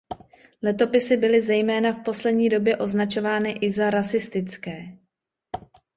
[0.63, 4.97] Letopisy byly zejména v poslední době označovány i za rasistické.